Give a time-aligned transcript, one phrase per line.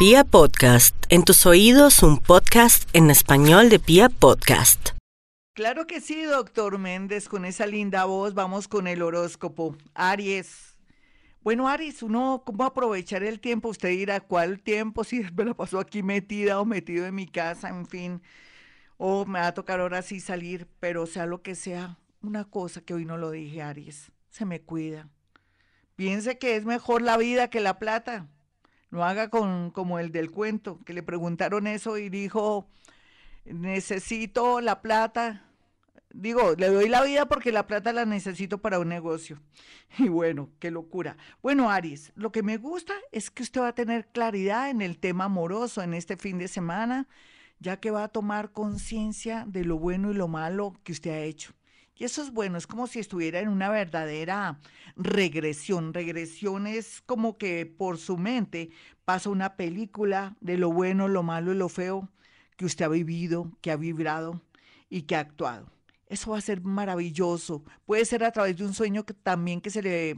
[0.00, 4.92] Pia Podcast, en tus oídos un podcast en español de Pia Podcast.
[5.52, 9.76] Claro que sí, doctor Méndez, con esa linda voz vamos con el horóscopo.
[9.92, 10.78] Aries.
[11.42, 13.68] Bueno, Aries, uno, ¿cómo aprovechar el tiempo?
[13.68, 15.04] Usted dirá, ¿cuál tiempo?
[15.04, 18.22] Si me la pasó aquí metida o metido en mi casa, en fin.
[18.96, 22.80] O me va a tocar ahora sí salir, pero sea lo que sea, una cosa
[22.80, 25.10] que hoy no lo dije, Aries, se me cuida.
[25.94, 28.28] Piense que es mejor la vida que la plata.
[28.90, 32.68] No haga con, como el del cuento, que le preguntaron eso y dijo,
[33.44, 35.46] necesito la plata.
[36.12, 39.40] Digo, le doy la vida porque la plata la necesito para un negocio.
[39.98, 41.16] Y bueno, qué locura.
[41.42, 44.98] Bueno, Aries, lo que me gusta es que usted va a tener claridad en el
[44.98, 47.08] tema amoroso en este fin de semana,
[47.58, 51.20] ya que va a tomar conciencia de lo bueno y lo malo que usted ha
[51.20, 51.52] hecho.
[52.00, 54.58] Y eso es bueno, es como si estuviera en una verdadera
[54.96, 55.92] regresión.
[55.92, 58.70] Regresión es como que por su mente
[59.04, 62.08] pasa una película de lo bueno, lo malo y lo feo
[62.56, 64.40] que usted ha vivido, que ha vibrado
[64.88, 65.70] y que ha actuado.
[66.06, 67.64] Eso va a ser maravilloso.
[67.84, 70.16] Puede ser a través de un sueño que también que se le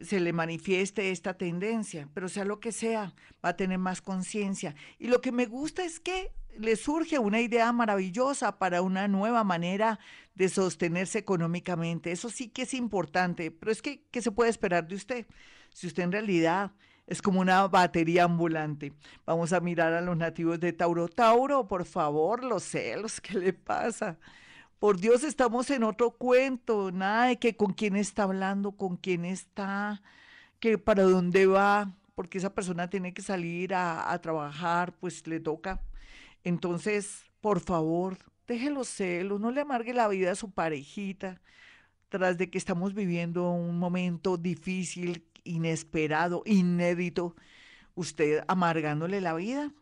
[0.00, 4.76] se le manifieste esta tendencia, pero sea lo que sea, va a tener más conciencia.
[4.98, 9.44] Y lo que me gusta es que le surge una idea maravillosa para una nueva
[9.44, 9.98] manera
[10.34, 12.12] de sostenerse económicamente.
[12.12, 15.26] Eso sí que es importante, pero es que, ¿qué se puede esperar de usted?
[15.72, 16.72] Si usted en realidad
[17.10, 18.92] es como una batería ambulante.
[19.26, 21.08] Vamos a mirar a los nativos de Tauro.
[21.08, 24.16] Tauro, por favor, los celos, ¿qué le pasa?
[24.78, 29.24] Por Dios, estamos en otro cuento, nada de que con quién está hablando, con quién
[29.24, 30.00] está,
[30.60, 35.40] que para dónde va, porque esa persona tiene que salir a, a trabajar, pues le
[35.40, 35.82] toca.
[36.44, 41.40] Entonces, por favor, deje los celos, no le amargue la vida a su parejita,
[42.08, 47.36] tras de que estamos viviendo un momento difícil, inesperado, inédito,
[47.94, 49.72] usted amargándole la vida.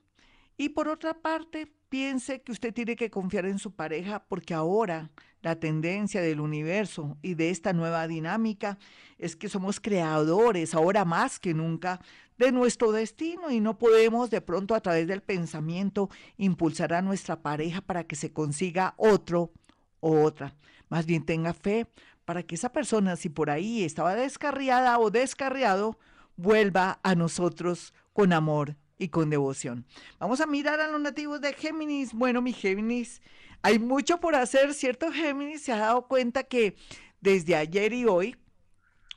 [0.61, 5.13] Y por otra parte, piense que usted tiene que confiar en su pareja porque ahora
[5.41, 8.77] la tendencia del universo y de esta nueva dinámica
[9.19, 12.01] es que somos creadores, ahora más que nunca,
[12.39, 17.41] de nuestro destino y no podemos de pronto a través del pensamiento impulsar a nuestra
[17.41, 19.53] pareja para que se consiga otro
[20.01, 20.57] o otra.
[20.89, 21.87] Más bien tenga fe
[22.25, 26.01] para que esa persona, si por ahí estaba descarriada o descarriado,
[26.37, 29.87] vuelva a nosotros con amor y con devoción.
[30.19, 32.13] Vamos a mirar a los nativos de Géminis.
[32.13, 33.23] Bueno, mi Géminis,
[33.63, 35.13] hay mucho por hacer, ¿cierto?
[35.13, 36.77] Géminis se ha dado cuenta que
[37.21, 38.37] desde ayer y hoy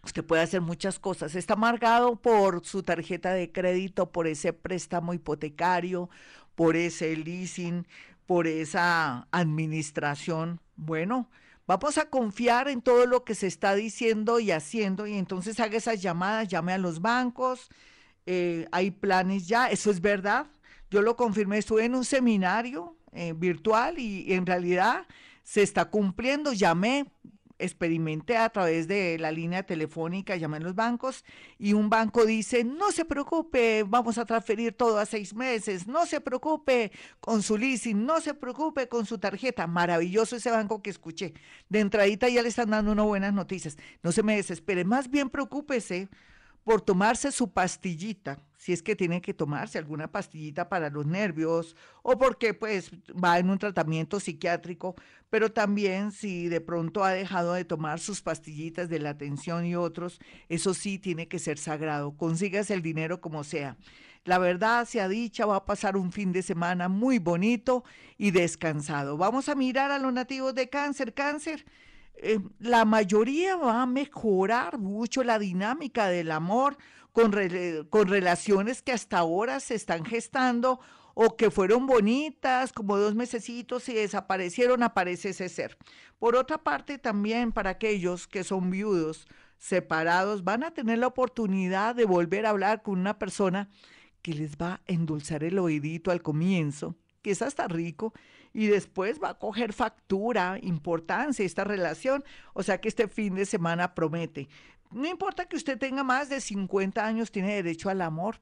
[0.03, 1.35] usted puede hacer muchas cosas.
[1.35, 6.09] Está amargado por su tarjeta de crédito, por ese préstamo hipotecario,
[6.55, 7.87] por ese leasing,
[8.25, 10.59] por esa administración.
[10.75, 11.29] Bueno,
[11.67, 15.77] vamos a confiar en todo lo que se está diciendo y haciendo y entonces haga
[15.77, 17.69] esas llamadas, llame a los bancos,
[18.25, 20.47] eh, hay planes ya, eso es verdad.
[20.89, 25.07] Yo lo confirmé, estuve en un seminario eh, virtual y en realidad
[25.43, 26.53] se está cumpliendo.
[26.53, 27.07] Llamé,
[27.61, 31.23] experimenté a través de la línea telefónica, llamé a los bancos
[31.57, 36.05] y un banco dice, no se preocupe, vamos a transferir todo a seis meses, no
[36.05, 39.67] se preocupe con su leasing, no se preocupe con su tarjeta.
[39.67, 41.33] Maravilloso ese banco que escuché.
[41.69, 43.77] De entradita ya le están dando unas buenas noticias.
[44.03, 46.09] No se me desespere, más bien preocúpese
[46.63, 51.75] por tomarse su pastillita, si es que tiene que tomarse alguna pastillita para los nervios
[52.03, 54.95] o porque pues va en un tratamiento psiquiátrico,
[55.29, 59.75] pero también si de pronto ha dejado de tomar sus pastillitas de la atención y
[59.75, 62.15] otros, eso sí tiene que ser sagrado.
[62.15, 63.77] Consígase el dinero como sea.
[64.23, 67.83] La verdad, sea dicha, va a pasar un fin de semana muy bonito
[68.19, 69.17] y descansado.
[69.17, 71.15] Vamos a mirar a los nativos de cáncer.
[71.15, 71.65] Cáncer,
[72.21, 76.77] eh, la mayoría va a mejorar mucho la dinámica del amor
[77.11, 77.33] con,
[77.89, 80.79] con relaciones que hasta ahora se están gestando
[81.13, 85.77] o que fueron bonitas, como dos mesecitos y desaparecieron, aparece ese ser.
[86.19, 89.27] Por otra parte, también para aquellos que son viudos,
[89.57, 93.69] separados, van a tener la oportunidad de volver a hablar con una persona
[94.21, 98.13] que les va a endulzar el oídito al comienzo, que es hasta rico,
[98.53, 102.23] y después va a coger factura, importancia esta relación.
[102.53, 104.49] O sea que este fin de semana promete.
[104.91, 108.41] No importa que usted tenga más de 50 años, tiene derecho al amor.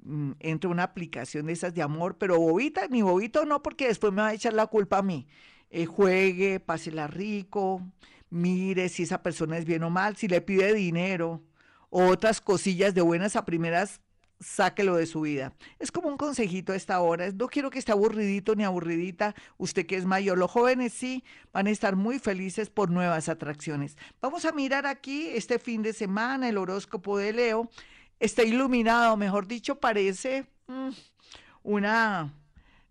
[0.00, 4.12] Mm, entre una aplicación de esas de amor, pero bobita, ni bobito no, porque después
[4.12, 5.26] me va a echar la culpa a mí.
[5.70, 7.82] Eh, juegue, pásela rico,
[8.30, 11.42] mire si esa persona es bien o mal, si le pide dinero,
[11.90, 14.00] otras cosillas de buenas a primeras
[14.40, 15.52] sáquelo de su vida.
[15.78, 17.30] Es como un consejito a esta hora.
[17.32, 19.34] No quiero que esté aburridito ni aburridita.
[19.56, 23.96] Usted que es mayor, los jóvenes sí van a estar muy felices por nuevas atracciones.
[24.20, 27.68] Vamos a mirar aquí este fin de semana el horóscopo de Leo.
[28.20, 30.90] Está iluminado, mejor dicho, parece mm,
[31.62, 32.34] una,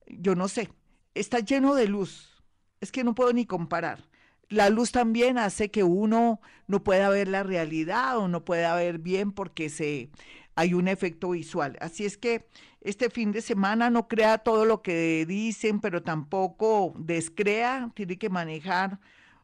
[0.08, 0.70] yo no sé,
[1.14, 2.34] está lleno de luz.
[2.80, 4.04] Es que no puedo ni comparar.
[4.50, 9.00] La luz también hace que uno no pueda ver la realidad o no pueda ver
[9.00, 10.10] bien porque se,
[10.58, 11.78] hay un efecto visual.
[11.80, 12.50] Así es que
[12.82, 18.30] este fin de semana no crea todo lo que dicen, pero tampoco descrea, tiene que
[18.30, 19.00] manejar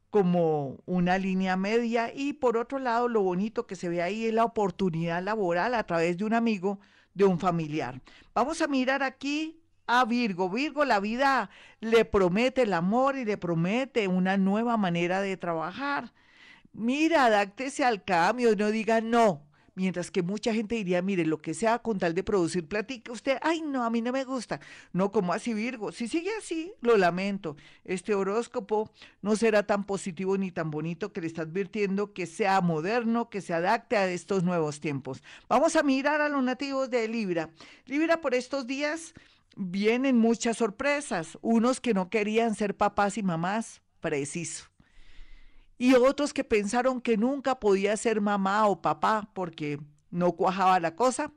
[0.10, 4.34] como una línea media y por otro lado lo bonito que se ve ahí es
[4.34, 6.80] la oportunidad laboral a través de un amigo,
[7.14, 8.02] de un familiar.
[8.34, 10.50] Vamos a mirar aquí a Virgo.
[10.50, 16.12] Virgo, la vida le promete el amor y le promete una nueva manera de trabajar.
[16.72, 21.56] Mira, adáctese al cambio, no diga no, Mientras que mucha gente diría, mire, lo que
[21.56, 24.60] sea con tal de producir platica, usted, ay, no, a mí no me gusta.
[24.92, 25.92] No, como así Virgo.
[25.92, 27.56] Si sigue así, lo lamento.
[27.84, 28.92] Este horóscopo
[29.24, 33.42] no será tan positivo ni tan bonito que le está advirtiendo que sea moderno, que
[33.42, 35.24] se adapte a estos nuevos tiempos.
[35.50, 37.50] Vamos a mirar a los nativos de Libra.
[37.88, 39.16] Libra por estos días
[39.56, 41.40] vienen muchas sorpresas.
[41.42, 44.73] Unos que no querían ser papás y mamás, preciso
[45.78, 49.80] y otros que pensaron que nunca podía ser mamá o papá porque
[50.12, 51.32] no cuajaba la cosa,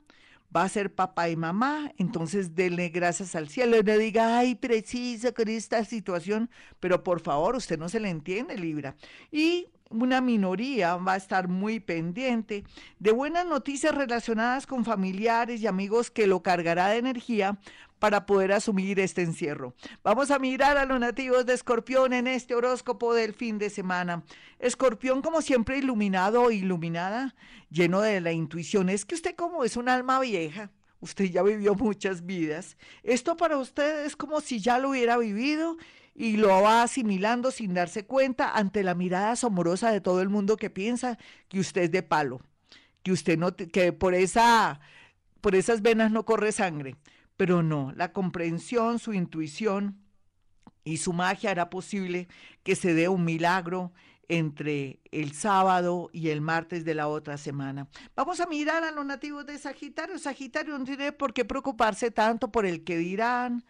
[0.55, 5.33] va a ser papá y mamá, entonces denle gracias al cielo le diga, ay, preciso
[5.33, 6.49] con esta situación,
[6.79, 8.95] pero por favor, usted no se le entiende, Libra.
[9.31, 12.63] Y una minoría va a estar muy pendiente
[12.99, 17.57] de buenas noticias relacionadas con familiares y amigos que lo cargará de energía
[17.99, 19.73] para poder asumir este encierro.
[20.03, 24.23] Vamos a mirar a los nativos de Escorpión en este horóscopo del fin de semana.
[24.59, 27.35] Escorpión, como siempre, iluminado o iluminada,
[27.69, 28.89] lleno de la intuición.
[28.89, 32.77] Es que usted como es un alma vieja, usted ya vivió muchas vidas.
[33.03, 35.77] Esto para usted es como si ya lo hubiera vivido
[36.17, 40.57] y lo va asimilando sin darse cuenta ante la mirada asombrosa de todo el mundo
[40.57, 41.17] que piensa
[41.47, 42.41] que usted es de palo,
[43.03, 44.79] que usted no, que por esa,
[45.41, 46.95] por esas venas no corre sangre.
[47.37, 50.01] Pero no, la comprensión, su intuición
[50.83, 52.27] y su magia hará posible
[52.63, 53.93] que se dé un milagro
[54.29, 57.87] entre el sábado y el martes de la otra semana.
[58.15, 60.19] Vamos a mirar a los nativos de Sagitario.
[60.19, 63.63] Sagitario no tiene por qué preocuparse tanto por el que dirán,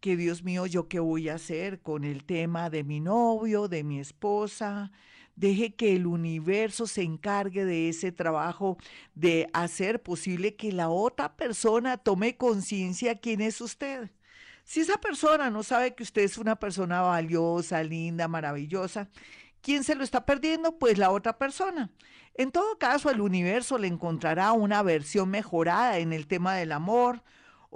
[0.00, 3.84] que Dios mío, yo qué voy a hacer con el tema de mi novio, de
[3.84, 4.92] mi esposa,
[5.36, 8.78] Deje que el universo se encargue de ese trabajo
[9.14, 14.10] de hacer posible que la otra persona tome conciencia quién es usted.
[14.64, 19.08] Si esa persona no sabe que usted es una persona valiosa, linda, maravillosa,
[19.60, 20.78] ¿quién se lo está perdiendo?
[20.78, 21.90] Pues la otra persona.
[22.34, 27.22] En todo caso, el universo le encontrará una versión mejorada en el tema del amor,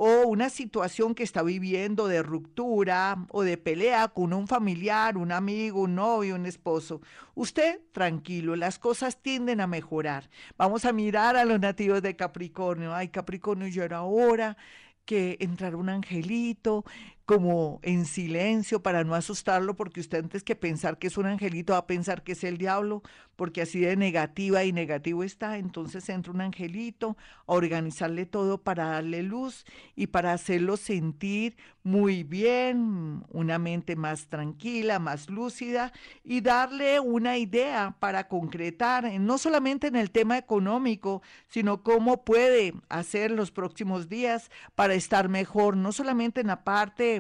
[0.00, 5.33] o una situación que está viviendo de ruptura o de pelea con un familiar, un
[5.33, 7.00] amigo, un novio, un esposo.
[7.35, 10.31] Usted tranquilo, las cosas tienden a mejorar.
[10.56, 12.95] Vamos a mirar a los nativos de Capricornio.
[12.95, 14.56] Ay, Capricornio, ya era hora
[15.05, 16.85] que entrara un angelito,
[17.28, 21.75] como en silencio para no asustarlo, porque usted antes que pensar que es un angelito
[21.75, 23.02] va a pensar que es el diablo,
[23.36, 25.58] porque así de negativa y negativo está.
[25.58, 32.22] Entonces entra un angelito a organizarle todo para darle luz y para hacerlo sentir muy
[32.22, 35.92] bien, una mente más tranquila, más lúcida
[36.25, 42.75] y darle una idea para concretar, no solamente en el tema económico, sino cómo puede
[42.88, 47.17] hacer los próximos días para estar mejor, no solamente en la parte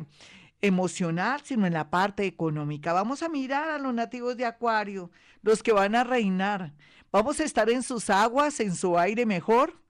[0.60, 2.92] emocional, sino en la parte económica.
[2.92, 5.10] Vamos a mirar a los nativos de Acuario,
[5.42, 6.74] los que van a reinar.
[7.12, 9.80] Vamos a estar en sus aguas, en su aire mejor,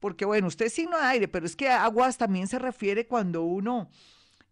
[0.00, 3.42] porque bueno, usted es signo de aire, pero es que aguas también se refiere cuando
[3.42, 3.90] uno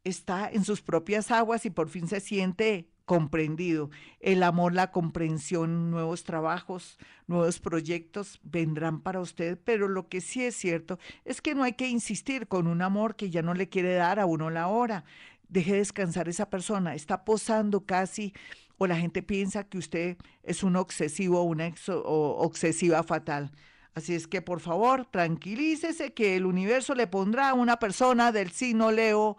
[0.05, 3.89] está en sus propias aguas y por fin se siente comprendido.
[4.21, 10.45] El amor, la comprensión, nuevos trabajos, nuevos proyectos vendrán para usted, pero lo que sí
[10.45, 13.69] es cierto es que no hay que insistir con un amor que ya no le
[13.69, 15.05] quiere dar a uno la hora.
[15.49, 18.35] Deje descansar esa persona, está posando casi
[18.77, 23.53] o la gente piensa que usted es un obsesivo o una obsesiva fatal.
[23.95, 28.51] Así es que por favor, tranquilícese que el universo le pondrá a una persona del
[28.51, 29.39] signo Leo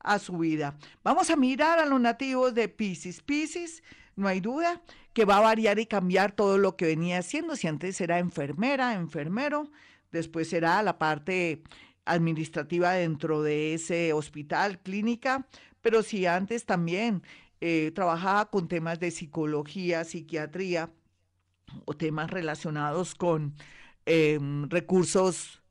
[0.00, 0.76] a su vida.
[1.02, 3.22] Vamos a mirar a los nativos de Pisces.
[3.22, 3.82] Pisces,
[4.16, 7.56] no hay duda que va a variar y cambiar todo lo que venía haciendo.
[7.56, 9.70] Si antes era enfermera, enfermero,
[10.12, 11.62] después será la parte
[12.04, 15.46] administrativa dentro de ese hospital, clínica,
[15.82, 17.22] pero si antes también
[17.60, 20.90] eh, trabajaba con temas de psicología, psiquiatría
[21.84, 23.54] o temas relacionados con
[24.06, 25.62] em, recursos,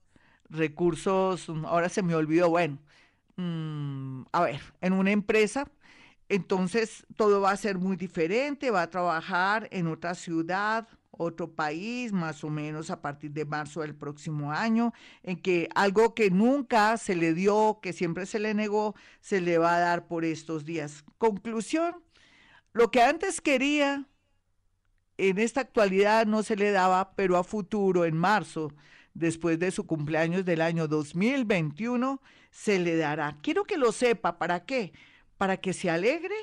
[0.50, 2.80] recursos, ahora se me olvidó, bueno,
[3.38, 5.72] Mm, a ver, en una empresa,
[6.30, 12.14] entonces todo va a ser muy diferente, va a trabajar en otra ciudad otro país,
[12.14, 16.98] más o menos a partir de marzo del próximo año, en que algo que nunca
[16.98, 20.66] se le dio, que siempre se le negó, se le va a dar por estos
[20.66, 21.04] días.
[21.18, 21.96] Conclusión,
[22.74, 24.06] lo que antes quería,
[25.18, 28.72] en esta actualidad no se le daba, pero a futuro, en marzo,
[29.18, 32.22] después de su cumpleaños del año 2021,
[32.52, 33.38] se le dará.
[33.42, 34.94] Quiero que lo sepa, ¿para qué?
[35.38, 36.36] Para que se alegre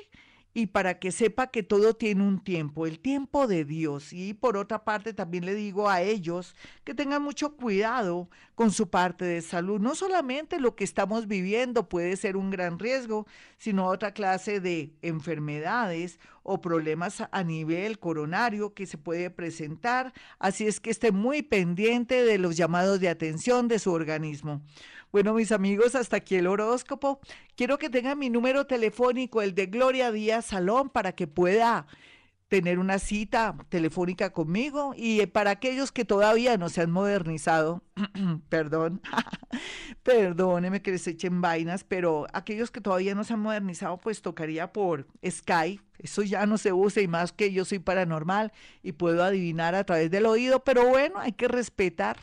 [0.57, 4.13] y para que sepa que todo tiene un tiempo, el tiempo de Dios.
[4.13, 8.89] Y por otra parte también le digo a ellos que tengan mucho cuidado con su
[8.89, 9.81] parte de salud.
[9.81, 14.93] No solamente lo que estamos viviendo puede ser un gran riesgo, sino otra clase de
[15.01, 20.13] enfermedades o problemas a nivel coronario que se puede presentar.
[20.39, 24.61] Así es que esté muy pendiente de los llamados de atención de su organismo.
[25.15, 27.21] Bueno, mis amigos, hasta aquí el horóscopo.
[27.55, 31.87] Quiero que tengan mi número telefónico, el de Gloria Díaz Salón, para que pueda
[32.49, 37.81] tener una cita telefónica conmigo y para aquellos que todavía no se han modernizado,
[38.49, 39.01] perdón,
[40.03, 44.73] perdóneme que les echen vainas, pero aquellos que todavía no se han modernizado, pues tocaría
[44.73, 48.51] por Skype, eso ya no se usa y más que yo soy paranormal
[48.83, 52.17] y puedo adivinar a través del oído, pero bueno, hay que respetar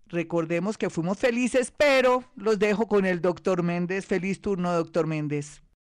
[0.08, 4.06] recordemos que fuimos felices, pero los dejo con el doctor Méndez.
[4.06, 5.62] Feliz turno, doctor Méndez.